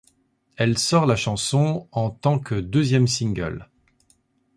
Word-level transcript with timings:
Elle 0.57 0.79
sort 0.79 1.05
la 1.05 1.15
chanson 1.15 1.87
en 1.91 2.09
tant 2.09 2.39
que 2.39 2.55
deuxième 2.55 3.05
single. 3.07 3.69